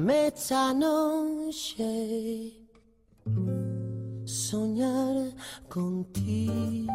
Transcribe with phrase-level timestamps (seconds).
[0.00, 2.54] Déjame esta noche
[4.24, 5.34] soñar
[5.68, 6.90] contigo.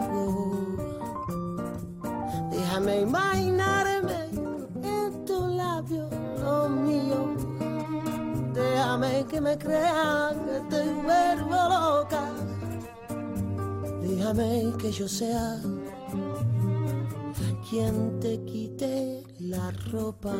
[2.50, 4.20] Déjame imaginarme
[4.82, 6.10] en tu labio
[6.40, 7.36] lo mío.
[8.56, 12.26] Déjame que me crean que te vuelvo loca.
[14.02, 15.62] Déjame que yo sea
[17.70, 20.34] quien te quite la ropa.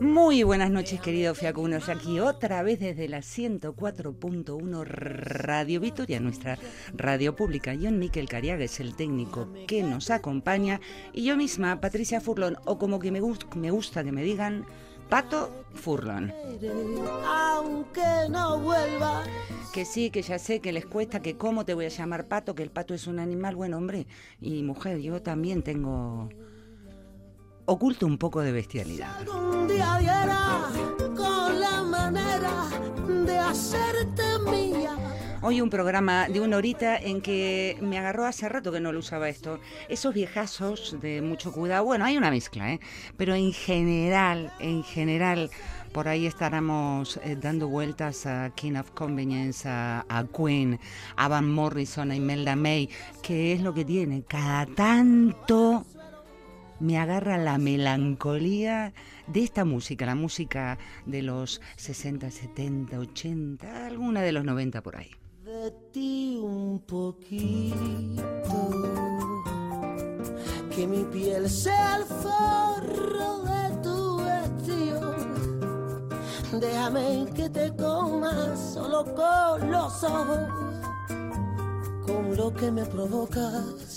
[0.00, 1.90] Muy buenas noches, queridos fiacunos.
[1.90, 6.58] Aquí otra vez desde la 104.1 Radio Vitoria, nuestra
[6.96, 7.76] radio pública.
[7.78, 10.80] John Miquel Cariaga es el técnico que nos acompaña
[11.12, 13.20] y yo misma, Patricia Furlón, o como que me,
[13.56, 14.64] me gusta que me digan,
[15.10, 16.32] Pato Furlón.
[17.26, 19.24] Aunque no vuelva.
[19.74, 22.54] Que sí, que ya sé que les cuesta, que cómo te voy a llamar Pato,
[22.54, 24.06] que el pato es un animal, bueno, hombre,
[24.40, 26.30] y mujer, yo también tengo
[27.70, 29.16] oculto un poco de bestialidad.
[29.18, 30.62] Algún día diera
[31.16, 32.68] con la manera
[33.24, 34.96] de hacerte mía.
[35.40, 38.98] Hoy un programa de una horita en que me agarró hace rato que no lo
[38.98, 39.60] usaba esto.
[39.88, 41.84] Esos viejazos de mucho cuidado.
[41.84, 42.80] Bueno, hay una mezcla, ¿eh?
[43.16, 45.48] Pero en general, en general,
[45.92, 50.80] por ahí estaremos eh, dando vueltas a King of Convenience, a, a, Queen,
[51.14, 52.88] a Van Morrison, a Imelda May,
[53.22, 54.24] que es lo que tiene.
[54.24, 55.86] Cada tanto
[56.80, 58.92] me agarra la melancolía
[59.26, 64.96] de esta música, la música de los 60, 70, 80, alguna de los 90 por
[64.96, 65.10] ahí.
[65.44, 68.22] De ti un poquito,
[70.74, 75.16] que mi piel sea el forro de tu vestido.
[76.60, 80.48] Déjame que te comas solo con los ojos,
[82.06, 83.89] con lo que me provocas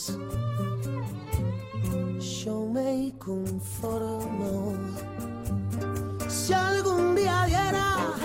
[2.73, 4.73] me conformo.
[6.27, 8.15] Si algún día diera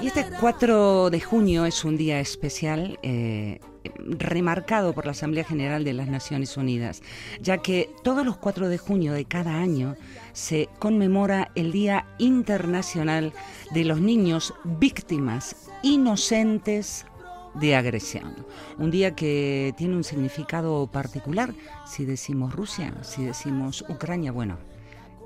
[0.00, 2.98] y este 4 de junio es un día especial.
[3.02, 3.60] Eh,
[4.06, 7.02] remarcado por la Asamblea General de las Naciones Unidas,
[7.40, 9.94] ya que todos los 4 de junio de cada año
[10.32, 13.34] se conmemora el Día Internacional
[13.72, 17.04] de los Niños Víctimas Inocentes
[17.54, 18.34] de agresión.
[18.78, 21.54] Un día que tiene un significado particular
[21.86, 24.58] si decimos Rusia, si decimos Ucrania, bueno,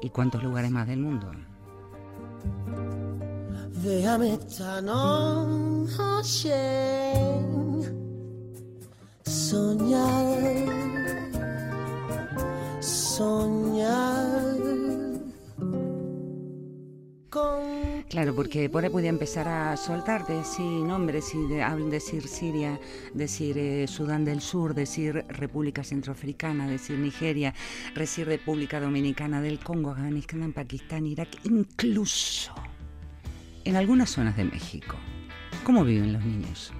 [0.02, 1.30] y cuántos lugares más del mundo.
[9.24, 10.48] Soñar,
[12.80, 14.87] soñar
[18.08, 22.80] Claro, porque por ahí podía empezar a soltarte, sí, nombres y de, decir Siria,
[23.12, 27.54] decir eh, Sudán del Sur, decir República Centroafricana, decir Nigeria,
[27.94, 32.54] decir República Dominicana del Congo, Afganistán, Pakistán, Irak, incluso
[33.64, 34.96] en algunas zonas de México.
[35.64, 36.72] ¿Cómo viven los niños?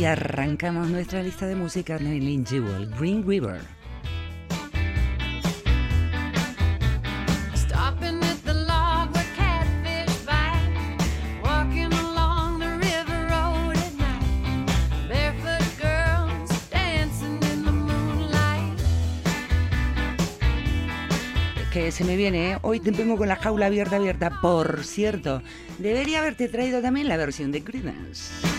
[0.00, 3.60] Y arrancamos nuestra lista de música de Lynn Jewel, Green River.
[21.70, 22.58] que se me viene, ¿eh?
[22.62, 24.40] hoy te vengo con la jaula abierta, abierta.
[24.40, 25.40] Por cierto,
[25.78, 28.49] debería haberte traído también la versión de Creedence.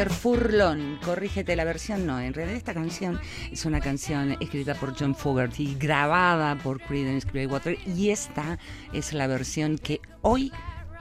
[0.00, 3.20] A ver, Furlón, corrígete la versión, no, en realidad esta canción
[3.52, 8.58] es una canción escrita por John Fogerty, grabada por Creedence Clearwater y esta
[8.94, 10.52] es la versión que hoy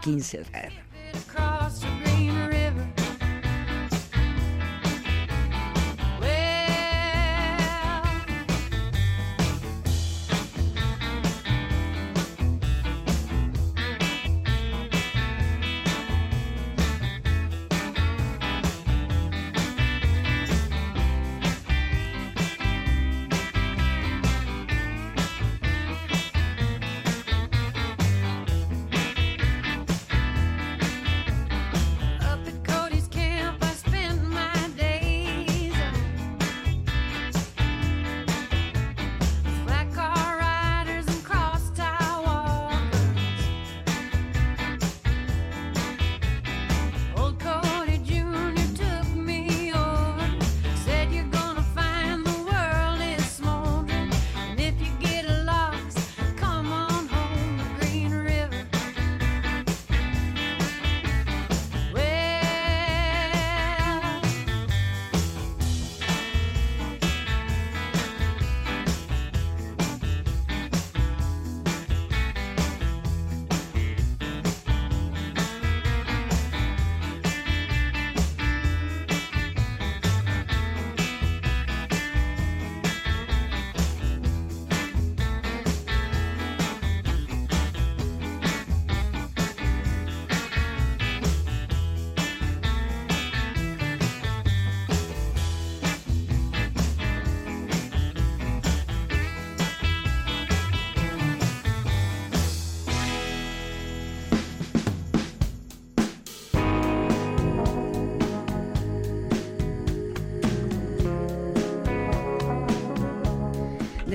[0.02, 0.74] quise ver.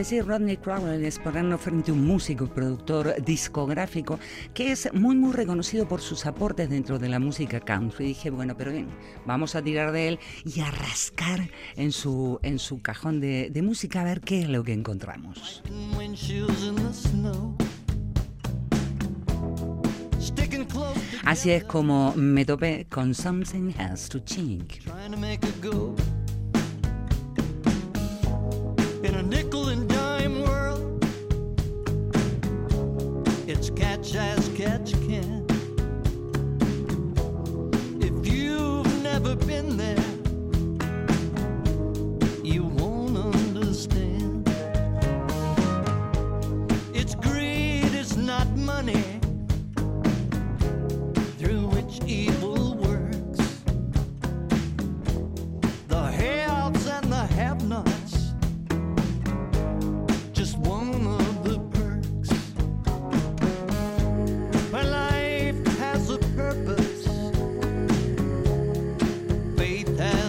[0.04, 4.18] Decir Rodney Crowell es ponernos frente a un músico y productor discográfico
[4.52, 8.08] que es muy muy reconocido por sus aportes dentro de la música country.
[8.08, 8.88] Dije, bueno, pero bien,
[9.24, 14.02] vamos a tirar de él y a rascar en su, en su cajón de, música
[14.02, 15.62] a ver qué es lo que encontramos.
[21.24, 24.82] Así es como me topé con Something Has to Change.
[34.04, 35.46] Catch as catch can.
[38.00, 40.13] If you've never been there,
[69.86, 70.23] faith has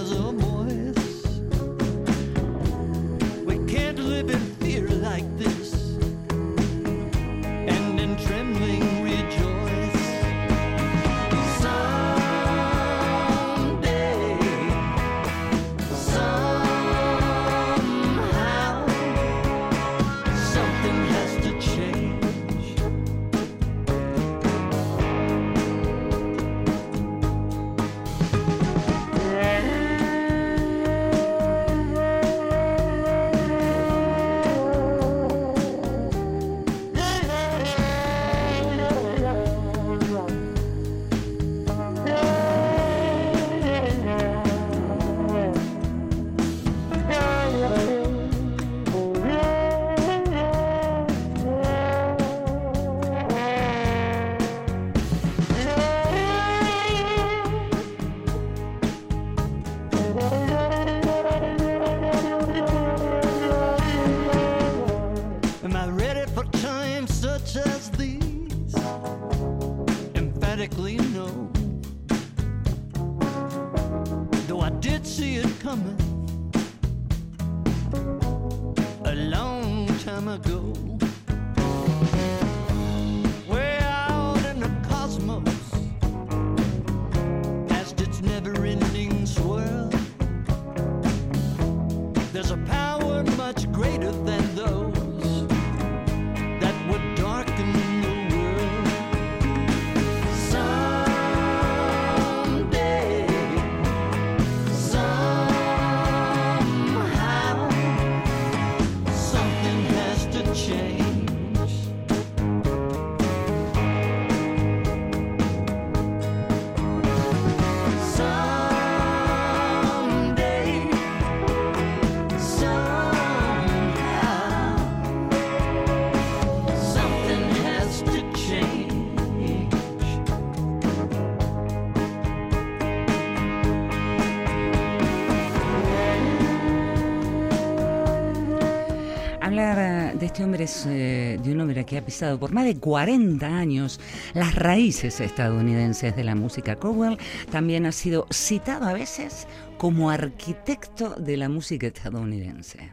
[140.35, 144.01] este hombre es eh, de un hombre que ha pisado por más de 40 años
[144.33, 146.75] las raíces estadounidenses de la música.
[146.75, 147.17] Cowell
[147.51, 152.91] también ha sido citado a veces como arquitecto de la música estadounidense.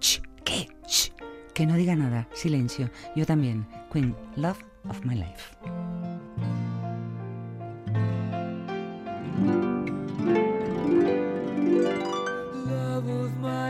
[0.00, 0.66] Ch, ¿Qué?
[1.54, 2.26] Que no diga nada.
[2.32, 2.90] Silencio.
[3.14, 3.64] Yo también.
[3.92, 4.58] Queen, Love
[4.88, 5.87] of My Life.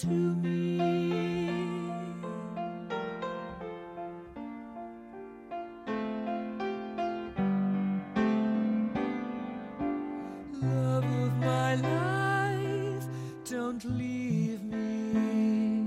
[0.00, 0.78] to me.
[10.62, 13.04] Love of my life,
[13.44, 15.84] don't leave me.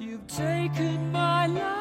[0.00, 1.79] You've taken my love,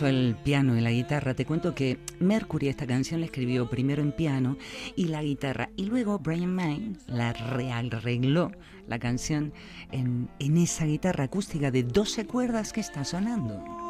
[0.00, 4.10] El piano y la guitarra, te cuento que Mercury esta canción la escribió primero en
[4.10, 4.56] piano
[4.96, 8.50] y la guitarra, y luego Brian May la rearregló
[8.88, 9.52] la canción
[9.92, 13.81] en, en esa guitarra acústica de 12 cuerdas que está sonando.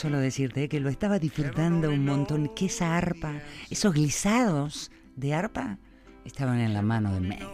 [0.00, 3.34] Solo decirte que lo estaba disfrutando un montón, que esa arpa,
[3.68, 5.76] esos glisados de arpa,
[6.24, 7.46] estaban en la mano de Meg.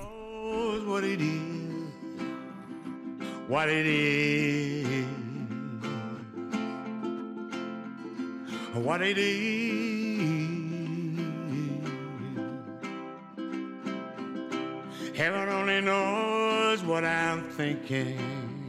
[15.16, 18.65] Heaven only knows what I'm thinking.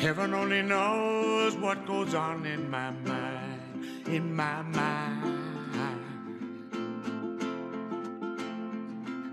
[0.00, 5.40] Heaven only knows what goes on in my mind, in my mind.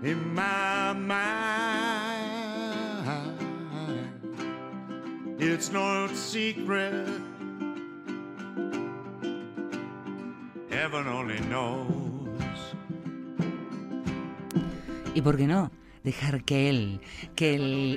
[0.02, 1.28] in my mind.
[5.38, 7.08] It's no secret.
[10.70, 11.86] Heaven only knows.
[15.14, 15.70] ¿Y por qué no?
[16.08, 17.02] Dejar que él,
[17.36, 17.54] que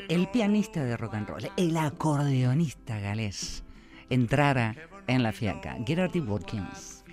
[0.10, 3.64] el, pianista de rock and roll, el acordeonista galés,
[4.10, 4.76] entrara
[5.08, 5.78] en la fiaca.
[5.86, 7.06] Gerardy Watkins.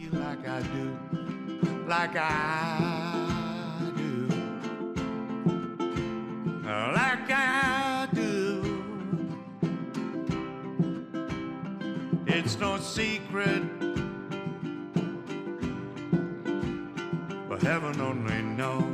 [17.48, 18.87] But heaven only knows.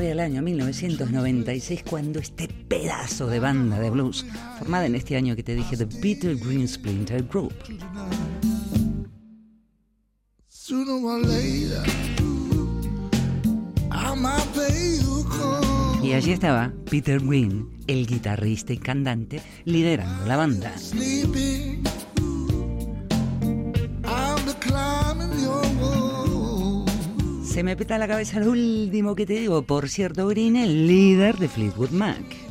[0.00, 4.24] Corría el año 1996 cuando este pedazo de banda de blues,
[4.58, 7.52] formada en este año que te dije, The Peter Green Splinter Group,
[16.02, 20.72] y allí estaba Peter Green, el guitarrista y cantante, liderando la banda.
[27.60, 29.60] Se me peta la cabeza lo último que te digo.
[29.60, 32.49] Por cierto, Green, el líder de Fleetwood Mac.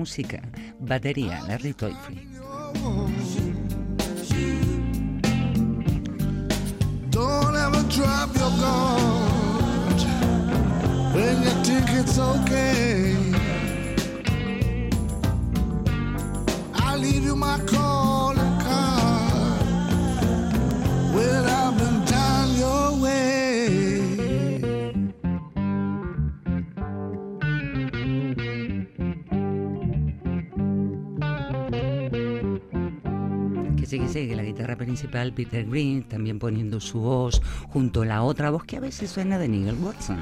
[0.00, 0.40] Música.
[0.78, 2.26] Batería, Larry Toyfree.
[7.10, 10.00] Don't ever drop your guard
[11.14, 13.14] when you think it's okay.
[16.82, 17.99] I'll leave you my calling
[34.10, 38.02] Que sí, que sí, que la guitarra principal, Peter Green, también poniendo su voz junto
[38.02, 40.18] a la otra voz que a veces suena de Nigel Watson.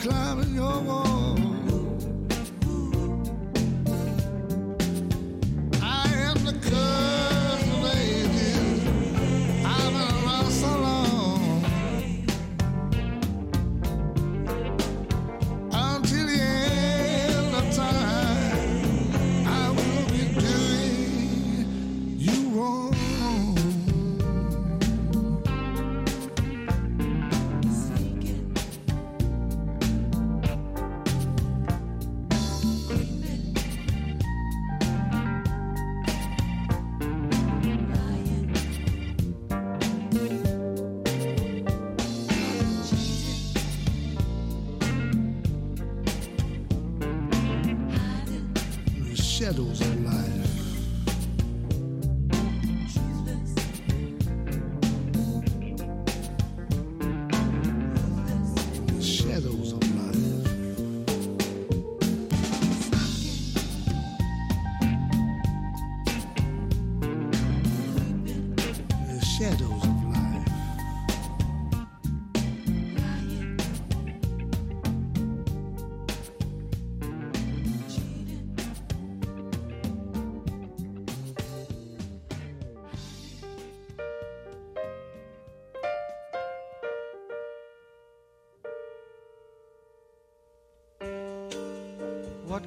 [0.00, 1.09] Climbing your wall.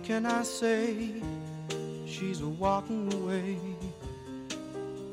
[0.03, 1.13] Can I say?
[2.05, 3.57] She's a walking away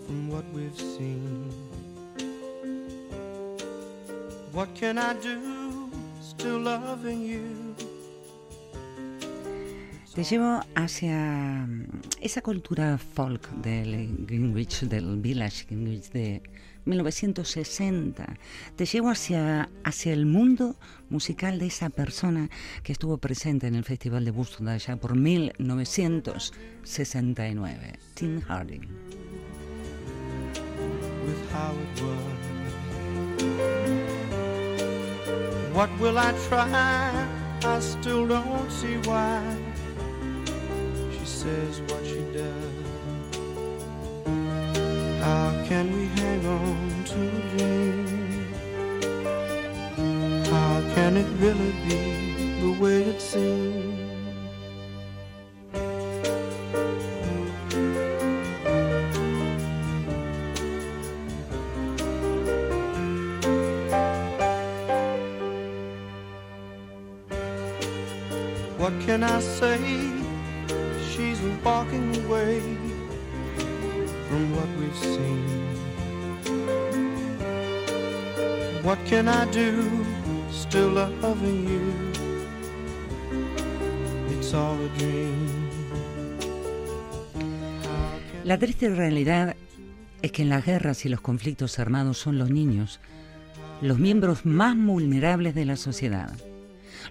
[0.04, 1.52] from what we've seen.
[4.52, 5.88] What can I do?
[6.20, 7.76] Still loving you.
[10.14, 11.86] Te llevo hacia mm,
[12.20, 16.42] esa cultura folk del Greenwich, del Village Greenwich de
[16.84, 18.36] 1960.
[18.74, 20.74] Te llevo hacia, hacia el mundo
[21.10, 22.50] musical de esa persona
[22.82, 28.88] que estuvo presente en el Festival de Woodstock allá por 1969, Tim Harding.
[31.26, 32.18] with how it was.
[35.72, 36.66] What will I try?
[37.62, 37.78] I
[41.40, 42.74] says what she does.
[45.24, 48.06] How can we hang on to a dream?
[50.52, 52.00] How can it really be
[52.60, 53.96] the way it seems?
[68.76, 70.19] What can I say?
[71.64, 72.60] Walking away
[74.28, 75.44] from what we've seen.
[78.82, 79.88] What can I do?
[80.50, 80.98] Still.
[84.30, 85.68] It's all a dream.
[88.44, 89.56] La triste realidad
[90.22, 93.00] es que en las guerras y los conflictos armados son los niños
[93.80, 96.36] los miembros más vulnerables de la sociedad,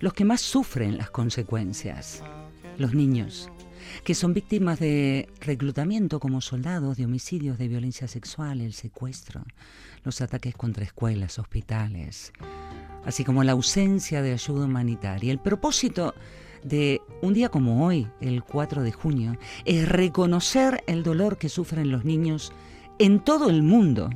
[0.01, 2.21] los que más sufren las consecuencias,
[2.77, 3.49] los niños,
[4.03, 9.43] que son víctimas de reclutamiento como soldados, de homicidios, de violencia sexual, el secuestro,
[10.03, 12.33] los ataques contra escuelas, hospitales,
[13.05, 15.31] así como la ausencia de ayuda humanitaria.
[15.31, 16.13] El propósito
[16.63, 21.91] de un día como hoy, el 4 de junio, es reconocer el dolor que sufren
[21.91, 22.51] los niños
[22.99, 24.09] en todo el mundo,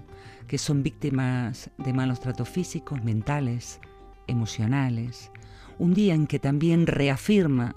[0.48, 3.80] que son víctimas de malos tratos físicos, mentales,
[4.28, 5.32] emocionales.
[5.80, 7.76] Un día en que también reafirma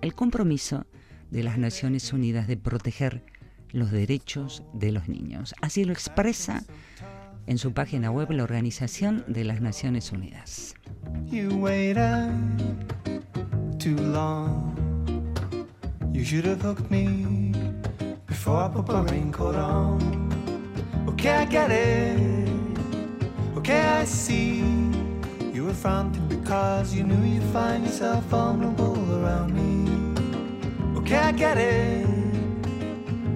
[0.00, 0.86] el compromiso
[1.32, 3.24] de las Naciones Unidas de proteger
[3.70, 5.54] los derechos de los niños.
[5.62, 6.62] Así lo expresa
[7.46, 10.74] en su página web la Organización de las Naciones Unidas.
[11.30, 11.48] You
[13.78, 14.76] too long.
[16.12, 17.52] You should have hooked me
[18.26, 19.98] before I put my raincoat on.
[21.08, 22.38] Okay, I get it.
[23.56, 24.62] Okay, I see.
[25.52, 29.81] You were fronting because you knew you'd find yourself vulnerable around me.
[31.12, 32.06] Okay, I get it.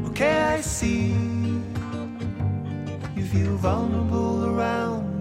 [0.07, 1.13] Okay, I see.
[3.15, 5.16] You feel vulnerable around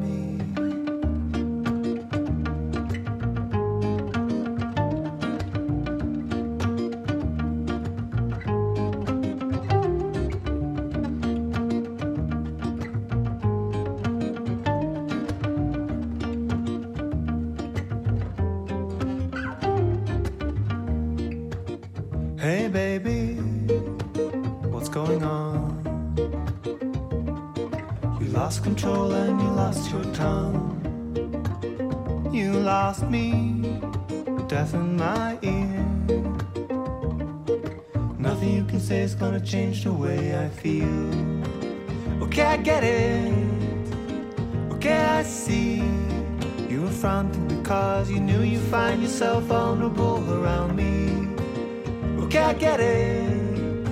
[39.86, 41.13] the way I feel.
[42.24, 43.32] Okay, I get it.
[44.74, 45.84] Okay, I see.
[46.67, 50.93] You were fronting because you knew you'd find yourself vulnerable around me.
[52.24, 53.88] Okay, I get it.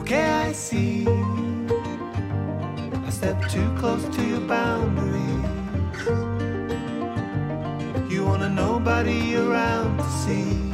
[0.00, 1.06] Okay, I see.
[3.06, 5.44] I stepped too close to your boundaries.
[8.12, 10.65] You wanna nobody around to see.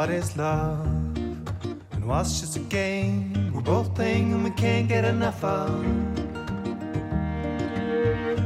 [0.00, 0.86] What is love?
[1.92, 5.84] And what's just a game we're both playing and we can't get enough of?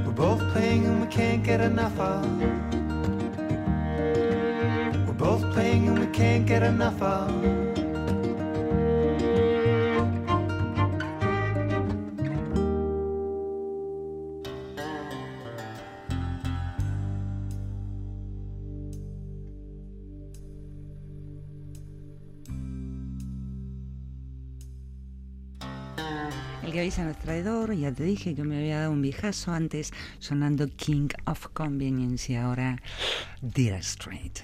[0.05, 2.27] We're both playing and we can't get enough of.
[5.07, 7.63] We're both playing and we can't get enough of.
[26.97, 31.49] Es traidor, ya te dije que me había dado un viejazo antes sonando King of
[31.49, 32.81] Convenience y ahora
[33.43, 34.39] Dear Straight.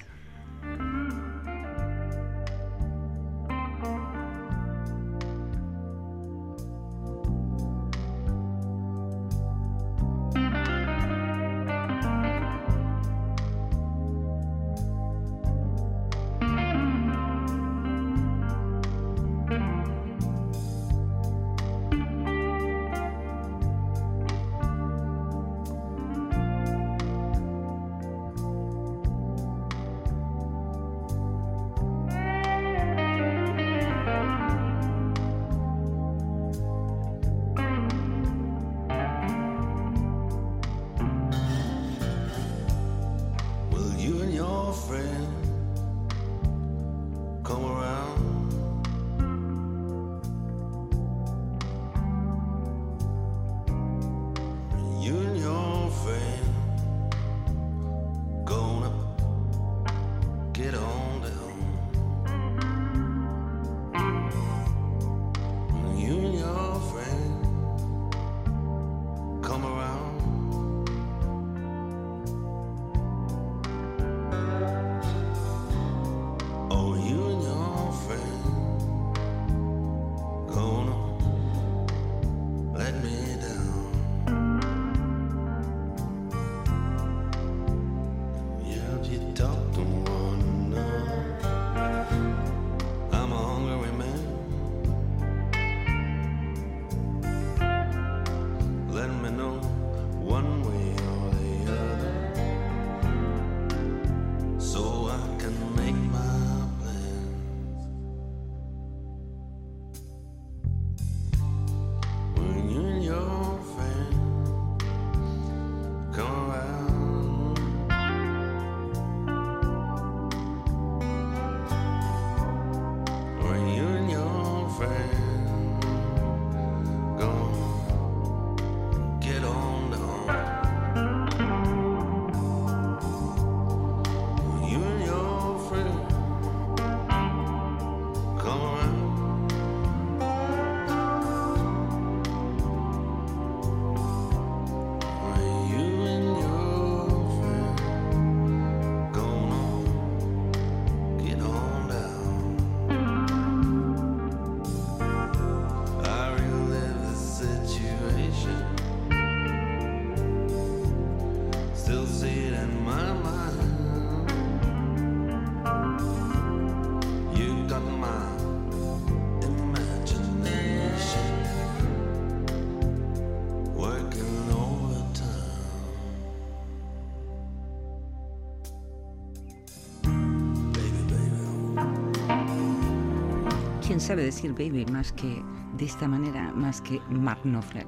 [184.11, 185.41] Sabe decir baby más que
[185.79, 187.87] de esta manera, más que Mark Knopfler?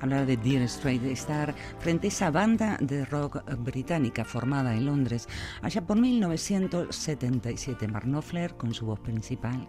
[0.00, 4.86] Hablar de Dear Straight, de estar frente a esa banda de rock británica formada en
[4.86, 5.28] Londres
[5.60, 7.86] allá por 1977.
[7.86, 9.68] Mark Knopfler con su voz principal,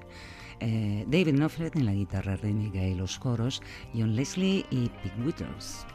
[0.61, 3.61] eh, David Knopfler en la guitarra rítmica y los coros,
[3.93, 5.85] John Leslie y Pete Withers.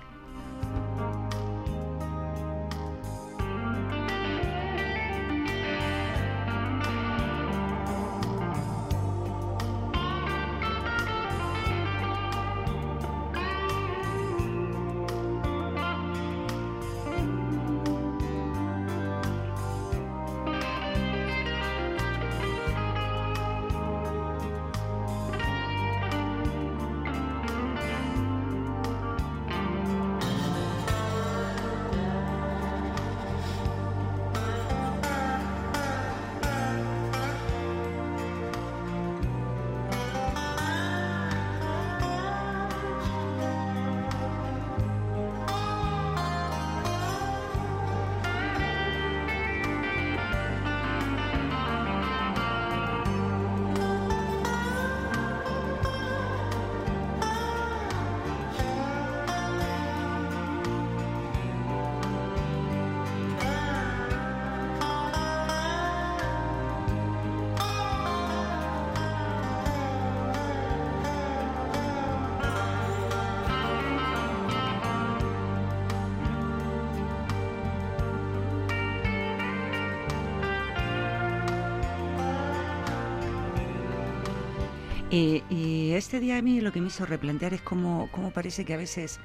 [85.18, 88.74] Y este día a mí lo que me hizo replantear es cómo, cómo parece que
[88.74, 89.18] a veces,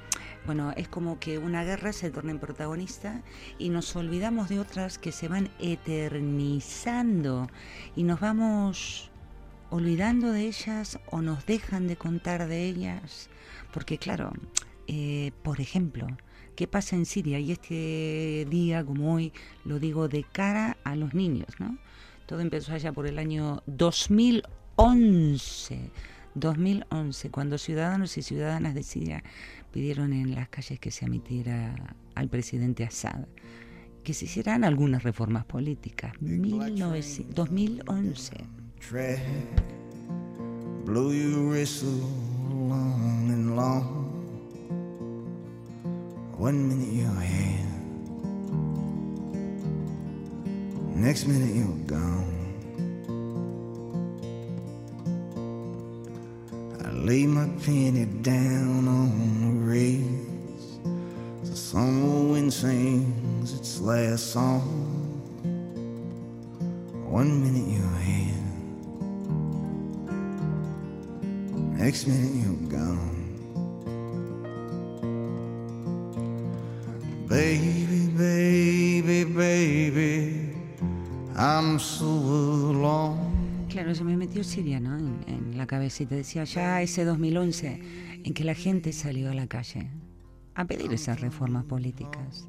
[0.44, 3.22] bueno, es como que una guerra se torna en protagonista
[3.58, 7.48] y nos olvidamos de otras que se van eternizando
[7.94, 9.12] y nos vamos
[9.70, 13.30] olvidando de ellas o nos dejan de contar de ellas.
[13.72, 14.32] Porque claro,
[14.88, 16.08] eh, por ejemplo,
[16.56, 17.38] ¿qué pasa en Siria?
[17.38, 19.32] Y este día, como hoy,
[19.64, 21.78] lo digo de cara a los niños, ¿no?
[22.26, 23.62] Todo empezó allá por el año
[24.76, 25.90] 2011.
[26.34, 28.74] 2011, cuando ciudadanos y ciudadanas
[29.72, 33.26] pidieron en las calles que se admitiera al presidente Assad,
[34.02, 36.12] que se hicieran algunas reformas políticas.
[36.20, 38.36] 19 2011.
[38.80, 39.20] track.
[40.84, 41.88] Blow your whistle
[42.68, 44.10] long and long.
[46.36, 47.64] One minute you're here,
[50.94, 52.33] next minute you're gone.
[57.04, 59.10] Lay my penny down on
[59.42, 60.78] the rails.
[61.42, 64.62] The summer wind sings its last song.
[67.06, 68.44] One minute you're here.
[71.76, 73.12] Next minute you're gone.
[77.28, 80.56] Baby, baby, baby,
[81.36, 83.66] I'm so alone.
[83.68, 84.96] Claro, se me metió Siria ¿no?
[84.96, 86.14] en, en la cabecita.
[86.14, 89.88] Decía ya ese 2011 en que la gente salió a la calle
[90.54, 92.44] a pedir esas reformas políticas.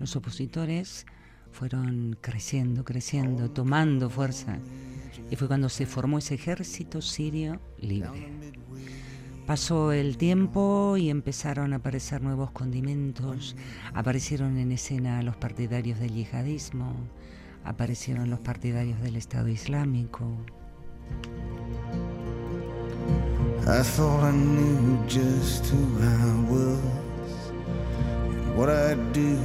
[0.00, 1.06] Los opositores
[1.52, 4.58] fueron creciendo, creciendo, tomando fuerza.
[5.30, 8.32] Y fue cuando se formó ese ejército sirio libre.
[9.46, 13.54] Pasó el tiempo y empezaron a aparecer nuevos condimentos.
[13.94, 16.94] Aparecieron en escena los partidarios del yihadismo,
[17.64, 20.26] aparecieron los partidarios del Estado Islámico.
[23.66, 29.36] I thought I knew just who I was and what I'd do,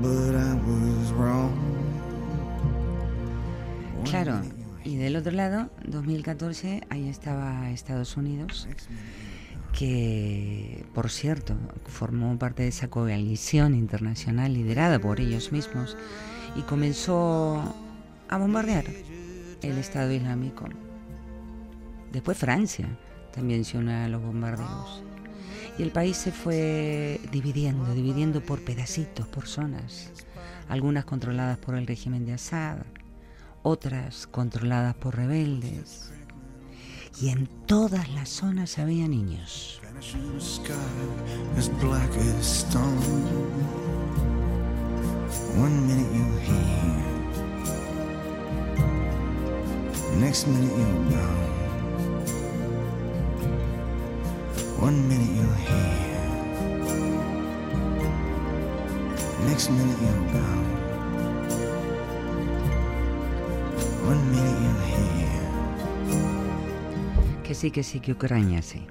[0.00, 1.52] but I was wrong.
[4.04, 4.40] Claro,
[4.82, 8.66] y del otro lado, 2014, ahí estaba Estados Unidos,
[9.72, 11.54] que, por cierto,
[11.86, 15.96] formó parte de esa coalición internacional liderada por ellos mismos
[16.56, 17.62] y comenzó
[18.28, 18.86] a bombardear
[19.62, 20.64] el Estado Islámico.
[22.10, 22.88] Después Francia
[23.32, 25.02] también se unió a los bombardeos.
[25.78, 30.10] Y el país se fue dividiendo, dividiendo por pedacitos, por zonas.
[30.68, 32.78] Algunas controladas por el régimen de Assad,
[33.62, 36.12] otras controladas por rebeldes.
[37.20, 39.80] Y en todas las zonas había niños.
[50.20, 51.69] Next minute you're gone.
[54.80, 56.24] One minute you're here,
[59.46, 60.68] next minute you're gone.
[64.08, 65.48] One minute you're here.
[67.44, 68.86] Que sí, que sí, que Ucrania sí.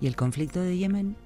[0.00, 1.16] ¿Y el conflicto de Yemen?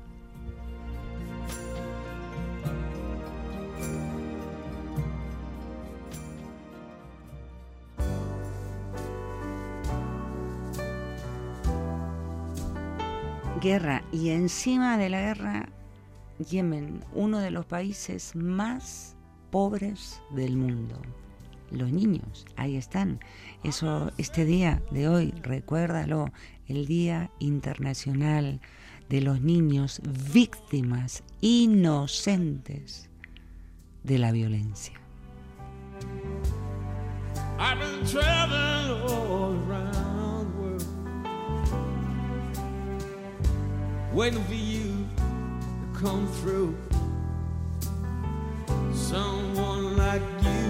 [14.20, 15.68] Y encima de la guerra,
[16.50, 19.16] Yemen, uno de los países más
[19.50, 21.00] pobres del mundo.
[21.70, 23.20] Los niños, ahí están.
[23.62, 26.32] Eso, este día de hoy, recuérdalo,
[26.66, 28.60] el Día Internacional
[29.08, 30.00] de los Niños
[30.32, 33.08] Víctimas Inocentes
[34.02, 34.94] de la Violencia.
[44.18, 46.76] Waiting for you to come through.
[48.92, 50.68] Someone like you,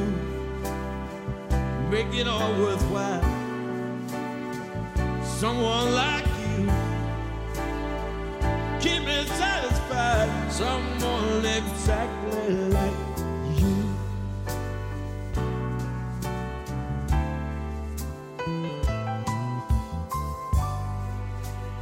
[1.89, 3.23] make it all worthwhile.
[5.25, 6.71] Someone like you,
[8.81, 10.53] keep me satisfied.
[10.53, 13.08] Someone exactly like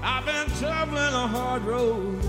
[0.09, 2.20] I've been traveling a hard road.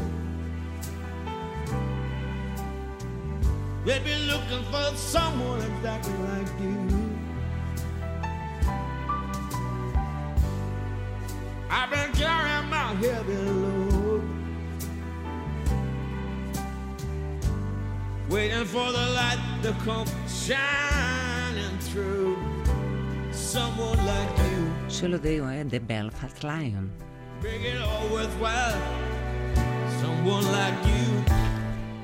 [3.86, 7.20] They've been looking for someone exactly like you.
[11.70, 14.24] I've been carrying my heavy load.
[18.28, 22.38] Waiting for the light to come shining through.
[23.32, 24.90] Someone like you.
[24.90, 25.64] Solo te digo, ¿eh?
[25.64, 27.07] The Belfast Lion.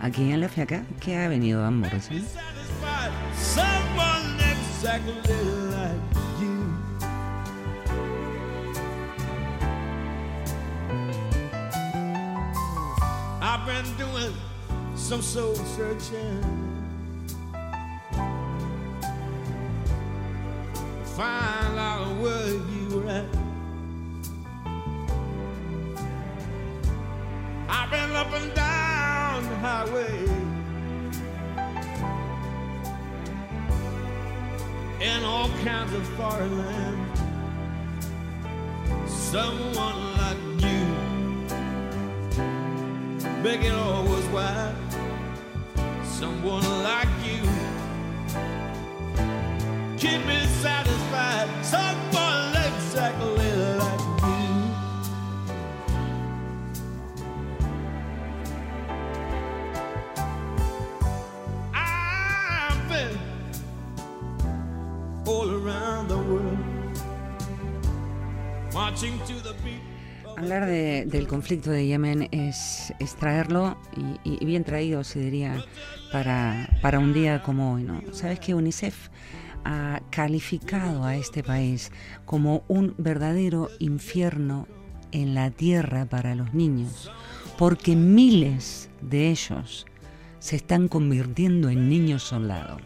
[0.02, 2.24] Aquí en la fiaca, que ha venido a Morrison.
[13.42, 14.34] I've been doing
[14.96, 16.42] some soul searching.
[21.16, 22.83] Find out where you
[35.04, 37.20] In all kinds of foreign lands.
[39.06, 40.82] Someone like you.
[43.44, 44.74] Make it all worthwhile.
[46.06, 47.42] Someone like you.
[49.98, 51.03] Keep me satisfied.
[70.38, 73.78] Hablar de- del conflicto de Yemen es, es traerlo
[74.24, 75.64] y, y bien traído, se diría,
[76.12, 77.84] para, para un día como hoy.
[77.84, 78.02] ¿no?
[78.14, 79.10] ¿Sabes que UNICEF
[79.64, 81.92] ha calificado a este país
[82.26, 84.68] como un verdadero infierno
[85.12, 87.12] en la tierra para los niños?
[87.58, 89.86] Porque miles de ellos
[90.40, 92.82] se están convirtiendo en niños soldados.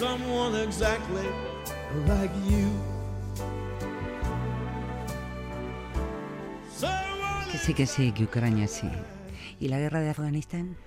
[0.00, 1.28] Someone exactly
[2.08, 2.70] like you.
[7.52, 8.88] Que sí, que sí, que Ucrania sí.
[9.60, 10.78] ¿Y la guerra de Afganistán?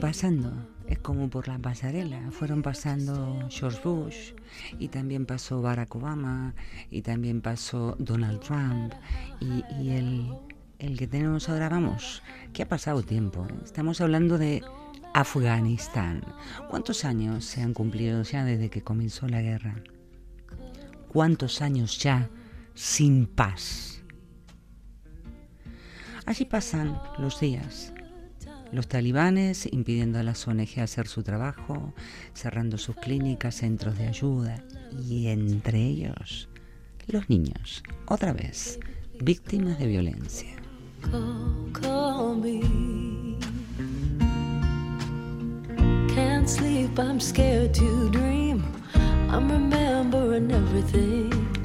[0.00, 0.52] Pasando,
[0.86, 4.32] es como por la pasarela, fueron pasando George Bush
[4.78, 6.54] y también pasó Barack Obama
[6.90, 8.92] y también pasó Donald Trump
[9.40, 10.32] y, y el,
[10.78, 12.22] el que tenemos ahora, vamos,
[12.52, 13.54] que ha pasado tiempo, ¿eh?
[13.64, 14.62] estamos hablando de
[15.12, 16.24] Afganistán.
[16.68, 19.82] ¿Cuántos años se han cumplido ya desde que comenzó la guerra?
[21.08, 22.30] ¿Cuántos años ya
[22.74, 24.02] sin paz?
[26.26, 27.92] Así pasan los días.
[28.72, 31.92] Los talibanes impidiendo a las ONG hacer su trabajo,
[32.34, 34.64] cerrando sus clínicas, centros de ayuda
[35.08, 36.48] y entre ellos
[37.08, 38.78] los niños, otra vez,
[39.20, 40.56] víctimas de violencia.
[46.14, 48.62] Can't sleep, I'm scared to dream.
[49.30, 51.59] I'm remembering everything.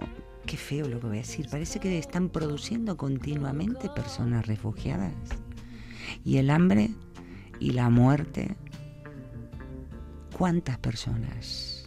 [0.46, 1.48] qué feo lo que voy a decir.
[1.50, 5.12] Parece que están produciendo continuamente personas refugiadas.
[6.24, 6.90] Y el hambre
[7.58, 8.56] y la muerte.
[10.36, 11.80] Cuántas personas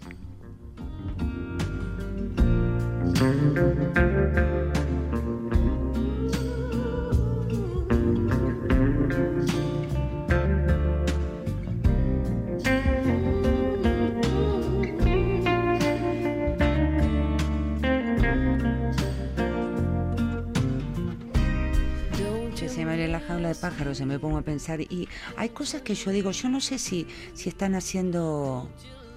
[23.59, 26.77] pájaros, se me pongo a pensar y hay cosas que yo digo, yo no sé
[26.77, 28.69] si, si están haciendo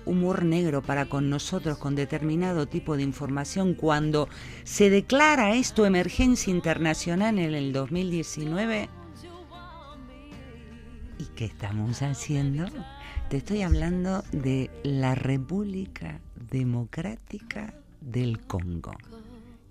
[0.07, 4.29] humor negro para con nosotros con determinado tipo de información cuando
[4.65, 8.89] se declara esto emergencia internacional en el 2019.
[11.19, 12.67] ¿Y qué estamos haciendo?
[13.29, 16.21] Te estoy hablando de la República
[16.51, 18.93] Democrática del Congo.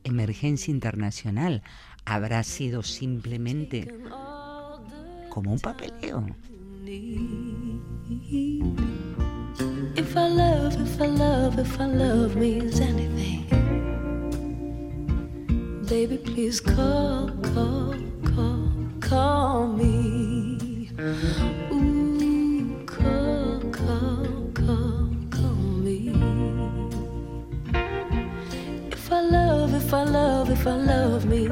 [0.03, 1.63] Emergencia internacional
[2.03, 3.93] habrá sido simplemente
[5.35, 6.25] como un papeleo.
[9.97, 13.43] If I love, if I love, if I love means anything,
[15.89, 17.95] baby, please call, call,
[18.33, 18.71] call,
[19.01, 20.89] call me.
[21.73, 26.15] Ooh, call, call, call, call me.
[28.89, 31.44] If I love, if I love, if I love means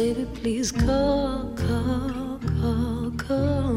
[0.00, 3.69] baby, please call, call, call, call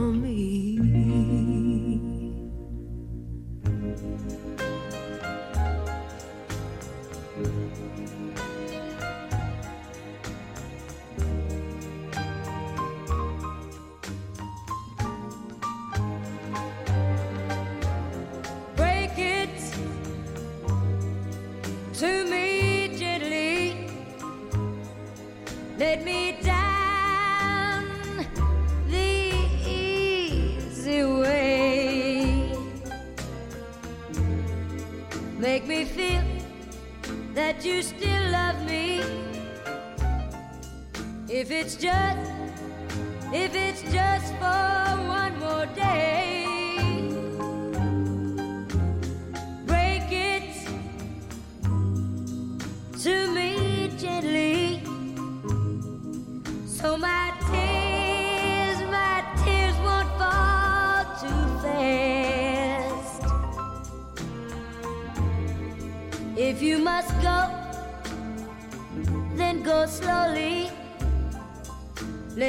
[37.83, 39.01] still love me.
[41.27, 42.32] If it's just,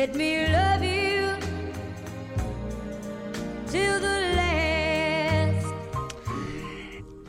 [0.04, 1.32] let me love you
[3.70, 5.66] till the last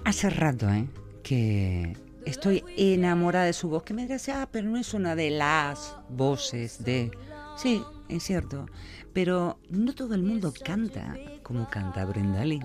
[0.04, 0.88] Hace rato, ¿eh?
[1.24, 1.96] Que
[2.26, 3.84] estoy enamorada de su voz.
[3.84, 7.12] Que me dirás, ah, pero no es una de las voces de...
[7.56, 8.66] Sí, es cierto.
[9.14, 12.62] Pero no todo el mundo canta como canta Brenda Lee.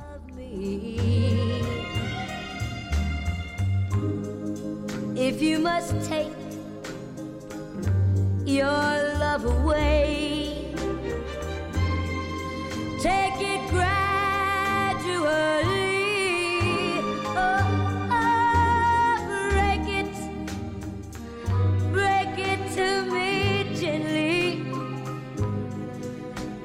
[5.15, 6.40] If you must take
[8.57, 10.75] your love away,
[12.99, 14.01] take it gradually.
[17.37, 19.17] Oh, oh,
[19.53, 20.13] break it,
[21.93, 23.31] break it to me
[23.79, 24.65] gently.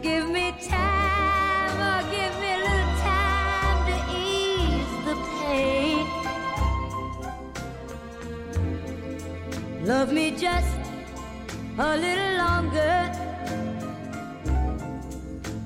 [0.01, 6.05] Give me time, or give me a little time to ease the pain.
[9.85, 10.74] Love me just
[11.77, 13.11] a little longer.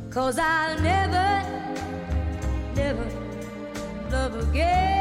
[0.09, 1.43] Cause I'll never,
[2.75, 3.07] never
[4.11, 4.98] love again.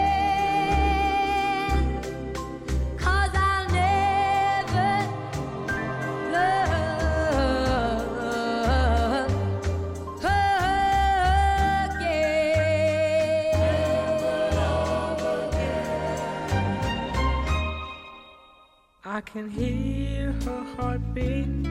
[19.19, 21.67] I can hear her heartbeat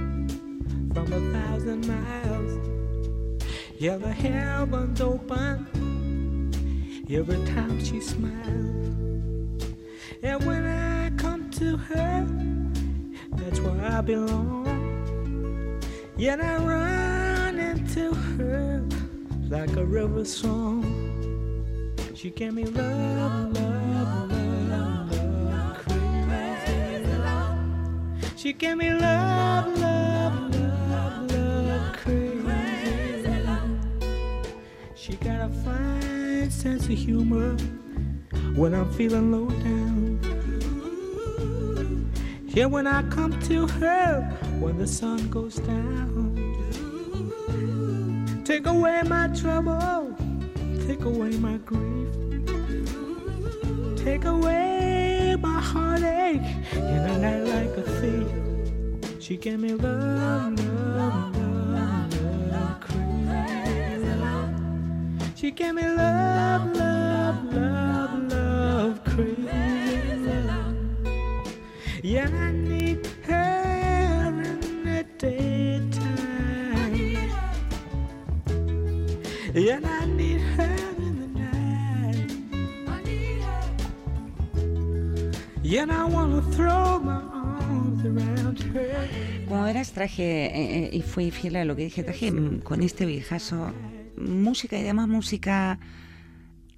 [0.94, 2.60] from a thousand miles.
[3.80, 5.66] Yeah, the heavens open
[7.10, 9.64] every time she smiles.
[10.22, 12.28] And when I come to her,
[13.38, 15.82] that's where I belong.
[16.18, 18.86] Yet I run into her
[19.48, 20.84] like a river song.
[22.14, 24.37] She gave me love, love, love,
[28.48, 33.30] She gave me love, love, love, love, crazy.
[34.96, 37.58] She got a fine sense of humor
[38.56, 40.22] when I'm feeling low down.
[42.46, 44.22] Yeah, when I come to her
[44.62, 46.38] when the sun goes down.
[48.46, 50.16] Take away my trouble,
[50.88, 52.14] take away my grief,
[53.98, 56.42] take away my heartache
[56.74, 58.30] in a night like a thief.
[59.20, 61.36] She gave me love, love,
[61.74, 62.14] love,
[62.52, 64.16] love, crazy.
[65.36, 69.48] She gave me love, love, love, love, crazy.
[72.04, 76.96] Yeah, I need her in the daytime.
[79.54, 82.32] Yeah, I need her in the night.
[85.64, 86.97] Yeah, I wanna throw
[89.98, 93.74] traje, eh, eh, y fui fiel a lo que dije, traje mm, con este viejazo
[94.16, 95.80] música y además música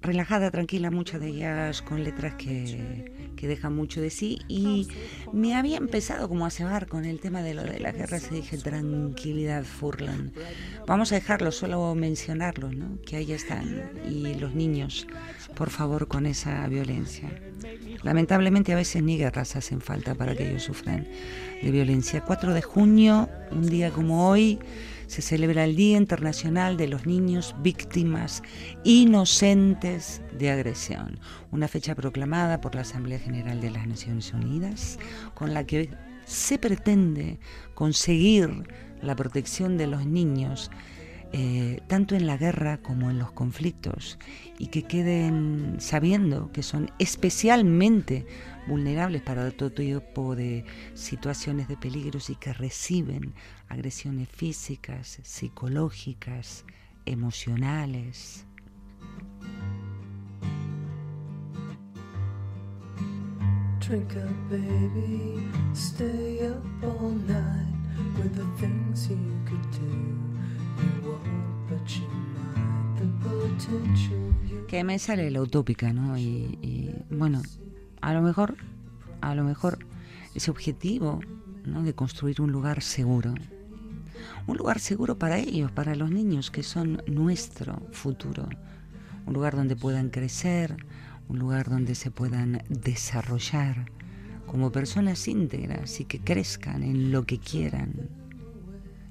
[0.02, 4.38] relajada, tranquila, muchas de ellas con letras que, que dejan mucho de sí.
[4.48, 4.88] Y
[5.32, 8.34] me había empezado como a cebar con el tema de lo de la guerra, se
[8.34, 10.32] dije, tranquilidad, Furlan.
[10.86, 13.00] Vamos a dejarlo, solo mencionarlo, ¿no?
[13.02, 13.90] Que ahí están.
[14.08, 15.06] Y los niños,
[15.54, 17.30] por favor, con esa violencia.
[18.02, 21.06] Lamentablemente a veces ni guerras hacen falta para que ellos sufran
[21.62, 22.22] de violencia.
[22.22, 24.58] 4 de junio, un día como hoy,
[25.10, 28.44] se celebra el Día Internacional de los Niños Víctimas
[28.84, 31.18] Inocentes de Agresión,
[31.50, 35.00] una fecha proclamada por la Asamblea General de las Naciones Unidas,
[35.34, 35.90] con la que
[36.26, 37.40] se pretende
[37.74, 38.68] conseguir
[39.02, 40.70] la protección de los niños
[41.32, 44.18] eh, tanto en la guerra como en los conflictos
[44.58, 48.26] y que queden sabiendo que son especialmente
[48.66, 50.64] vulnerables para todo tipo de
[50.94, 53.34] situaciones de peligros y que reciben
[53.68, 56.64] agresiones físicas, psicológicas,
[57.06, 58.44] emocionales.
[63.80, 65.48] Drink up, baby.
[65.74, 67.66] Stay up all night
[68.16, 70.29] with the things you could do.
[74.68, 76.16] Que me sale la utópica, ¿no?
[76.16, 77.42] Y, y, bueno,
[78.00, 78.56] a lo mejor,
[79.20, 79.78] a lo mejor
[80.34, 81.20] ese objetivo,
[81.64, 81.82] ¿no?
[81.82, 83.34] De construir un lugar seguro.
[84.46, 88.48] Un lugar seguro para ellos, para los niños que son nuestro futuro.
[89.26, 90.76] Un lugar donde puedan crecer,
[91.28, 93.90] un lugar donde se puedan desarrollar
[94.46, 98.08] como personas íntegras y que crezcan en lo que quieran,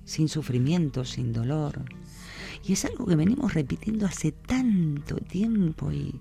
[0.10, 1.86] sin sufrimiento, sin dolor.
[2.66, 6.16] Y es algo que venimos repitiendo hace tanto tiempo y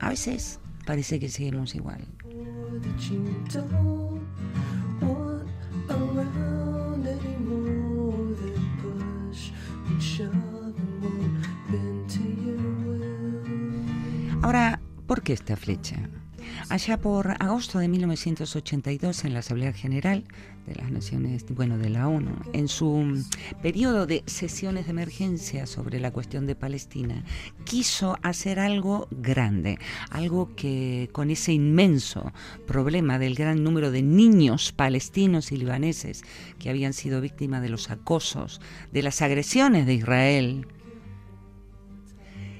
[0.00, 2.04] a veces parece que seguimos igual.
[14.42, 16.08] Ahora, ¿por qué esta flecha?
[16.68, 20.24] Allá por agosto de 1982, en la Asamblea General
[20.66, 23.24] de las Naciones, bueno, de la ONU, en su
[23.62, 27.24] periodo de sesiones de emergencia sobre la cuestión de Palestina,
[27.64, 29.78] quiso hacer algo grande,
[30.10, 32.32] algo que con ese inmenso
[32.66, 36.22] problema del gran número de niños palestinos y libaneses
[36.58, 38.60] que habían sido víctimas de los acosos,
[38.92, 40.66] de las agresiones de Israel,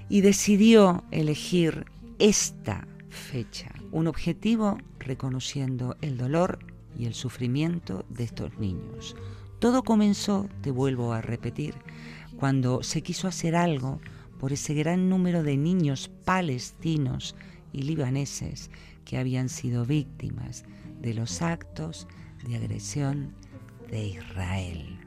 [0.08, 1.84] y decidió elegir
[2.18, 6.58] esta fecha, un objetivo reconociendo el dolor
[6.98, 9.16] y el sufrimiento de estos niños.
[9.58, 11.74] Todo comenzó, te vuelvo a repetir,
[12.38, 14.00] cuando se quiso hacer algo
[14.38, 17.34] por ese gran número de niños palestinos
[17.72, 18.70] y libaneses
[19.04, 20.64] que habían sido víctimas
[21.00, 22.06] de los actos
[22.46, 23.34] de agresión
[23.90, 24.98] de Israel.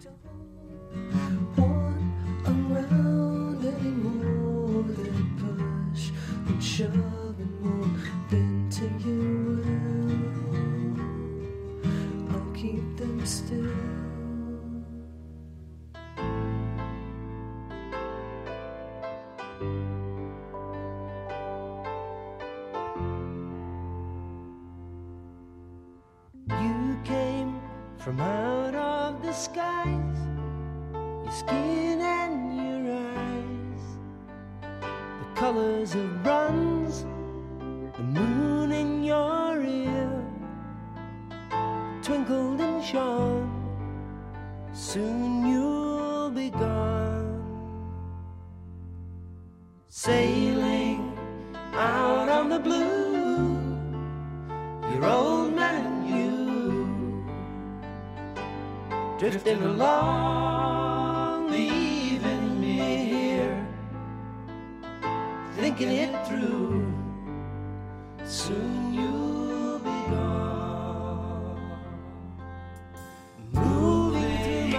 [35.52, 36.71] The colors of bronze,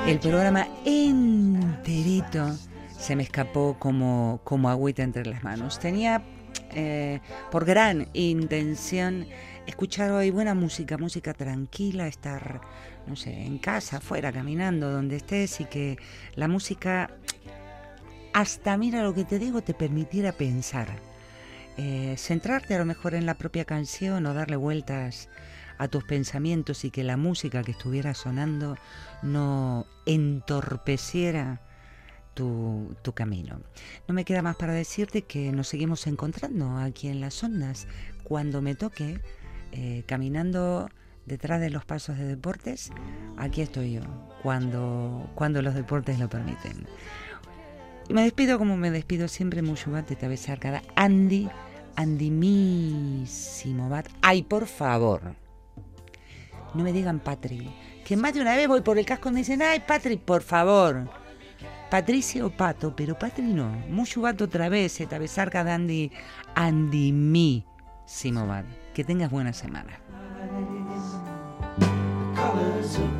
[0.06, 2.56] El programa enterito
[2.98, 5.78] se me escapó como, como agüita entre las manos.
[5.78, 6.22] Tenía
[6.74, 7.20] eh,
[7.52, 9.26] por gran intención
[9.66, 12.60] escuchar hoy buena música, música tranquila, estar,
[13.06, 15.96] no sé, en casa, afuera, caminando, donde estés y que
[16.34, 17.10] la música,
[18.32, 20.88] hasta mira lo que te digo, te permitiera pensar.
[21.78, 25.28] Eh, centrarte a lo mejor en la propia canción o darle vueltas
[25.82, 28.76] a tus pensamientos y que la música que estuviera sonando
[29.22, 31.60] no entorpeciera
[32.34, 33.60] tu, camino.
[34.06, 37.88] No me queda más para decirte que nos seguimos encontrando aquí en las ondas
[38.22, 39.20] cuando me toque
[39.72, 40.88] eh, caminando
[41.26, 42.90] detrás de los pasos de deportes.
[43.36, 44.02] Aquí estoy yo,
[44.40, 46.86] cuando, cuando los deportes lo permiten.
[48.08, 51.48] Me despido como me despido siempre, Muyubat, de besar cada Andy,
[51.96, 54.08] Andimísimo Bat.
[54.22, 55.41] Ay, por favor,
[56.74, 57.70] no me digan Patri.
[58.04, 60.42] Que más de una vez voy por el casco y me dicen, ay, Patri, por
[60.42, 61.08] favor.
[61.90, 63.70] Patricia o Pato, pero Patri no.
[63.88, 66.10] Muyubat otra vez, Esta besar cada Andy,
[66.54, 68.64] Andimísimo Bat.
[68.94, 69.98] Que tengas buena semana.
[72.34, 73.12] colors of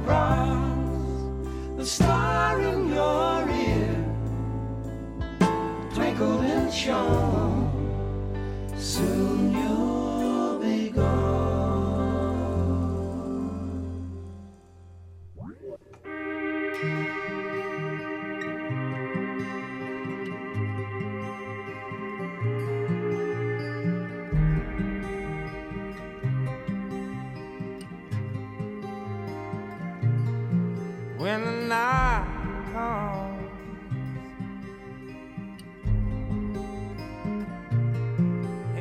[31.23, 32.27] when the night
[32.73, 33.49] comes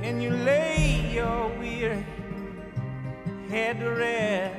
[0.04, 2.04] and you lay your weary
[3.48, 4.58] head to rest.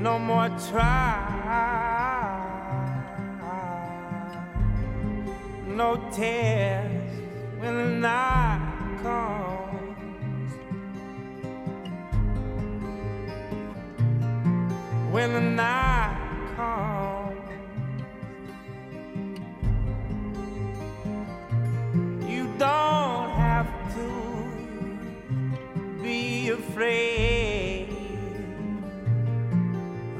[0.00, 1.28] No more try,
[5.64, 7.12] no tears
[7.60, 9.41] when the night comes.
[15.12, 16.16] When the night
[16.56, 17.38] comes.
[22.26, 24.08] You don't have to
[26.02, 27.90] be afraid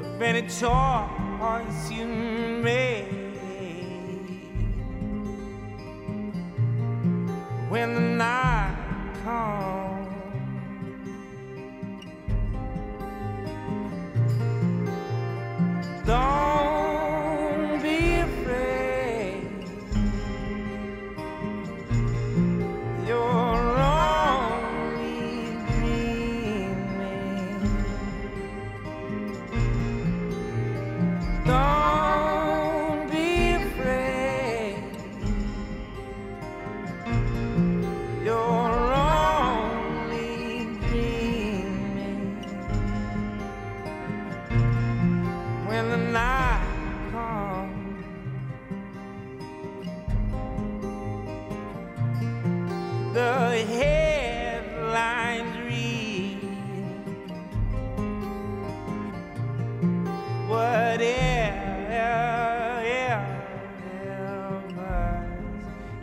[0.03, 3.09] of any choice you make.
[7.69, 8.52] When the night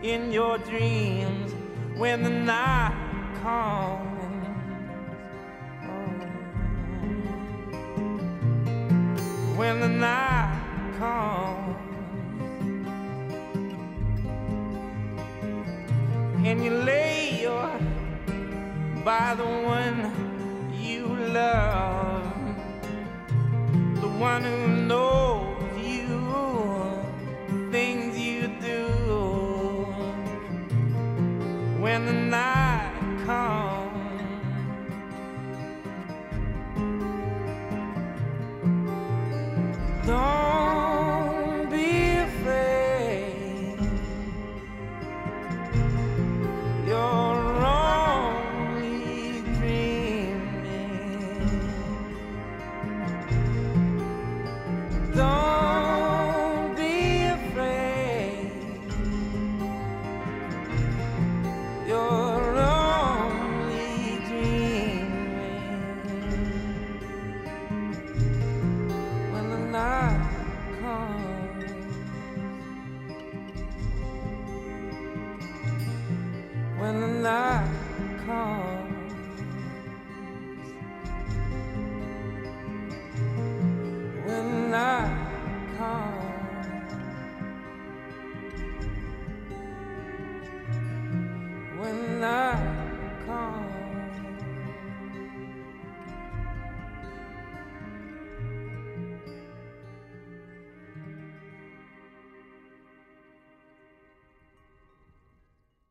[0.03, 1.53] in your dreams
[1.97, 2.95] when the night
[3.43, 4.47] comes.
[5.85, 6.11] Oh.
[9.57, 11.77] when the night comes.
[16.47, 17.71] And you lay your
[19.05, 20.11] by the one
[20.75, 22.25] you love,
[24.01, 25.30] the one who knows